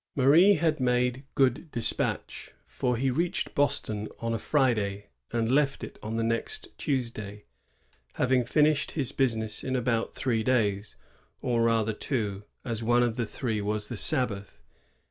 [0.15, 5.99] Marie had made good despatch, for he reached Boston on a Friday and left it
[6.01, 7.45] on the next Tuesday,
[8.13, 10.95] having finished his business in about three days,
[11.39, 14.59] or rather two, as one of the three was *'the Sabbath.'